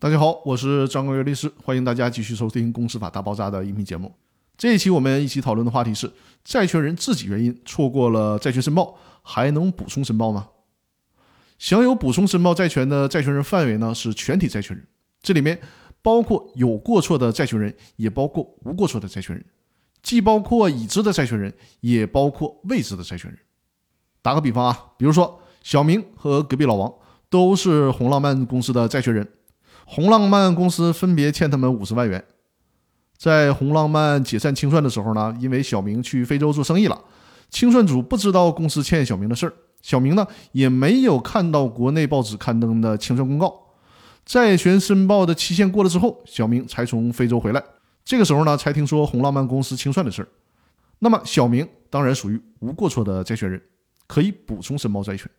[0.00, 4.14] 大家好，我是张国元律师，欢迎大家继续收听《公司法大爆炸》的音频节目。
[4.56, 6.08] 这一期我们一起讨论的话题是：
[6.44, 10.50] 债权人自己原因错过了债权申报，还能补充申报吗？
[11.58, 14.86] 享有补充申报债权的债权人范围呢是全体债权人，
[15.20, 15.58] 这里面
[16.00, 19.44] 包括有过错的债权人，也包括无过错的债权人，
[20.00, 23.40] 既包括已知的债权人，也包括未知的债权人。
[24.22, 26.94] 打个比方啊，比如说小明和隔壁老王
[27.28, 29.28] 都是红浪漫公司的债权人，
[29.90, 32.22] 红浪漫公司分别欠他们五十万元。
[33.16, 37.00] 在红浪漫解散清算的时候呢，因为小明去非洲做生意了，
[37.48, 39.52] 清算组不知道公司欠小明的事儿。
[39.80, 43.54] 小明呢也没有看到国内报纸刊登的清算公告，
[44.26, 47.64] 债权申报的期限过了之后，小明才从非洲回来。
[48.04, 50.28] 这个时候呢，才听说红浪漫公司清算的事儿。
[50.98, 53.58] 那么小明当然属于无过错的债权人，
[54.06, 55.30] 可以补充申报债权。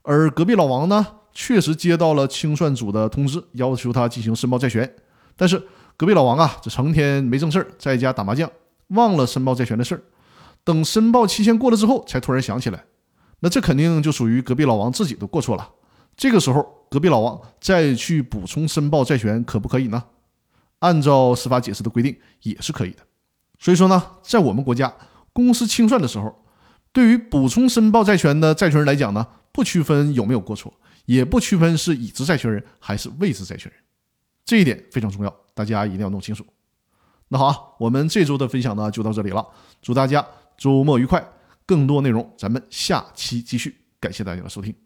[0.00, 1.06] 而隔壁老王呢，
[1.38, 4.90] 确实接到了清算组的通知，要求他进行申报债权。
[5.36, 5.62] 但是
[5.94, 8.50] 隔壁老王啊，这成天没正事儿，在家打麻将，
[8.88, 10.00] 忘了申报债权的事儿。
[10.64, 12.84] 等申报期限过了之后，才突然想起来。
[13.40, 15.70] 那这肯定就属于隔壁老王自己的过错了。
[16.16, 20.02] 这个时候，隔壁老王再去补充申报债权，可不可以呢？
[20.78, 23.00] 按照司法解释的规定，也是可以的。
[23.58, 24.90] 所以说呢，在我们国家，
[25.34, 26.34] 公司清算的时候，
[26.92, 30.72] 对于补充申报债权的债权人来讲呢，不区分有没有过错，
[31.06, 33.80] 也不区分是已知债权人还是未知债权人，
[34.44, 36.44] 这一点非常重要，大家一定要弄清楚。
[37.28, 39.44] 那好啊，我们这周的分享呢就到这里了，
[39.82, 40.24] 祝大家
[40.56, 41.26] 周末愉快。
[41.64, 43.76] 更多内容，咱们下期继续。
[43.98, 44.85] 感谢大家的收听。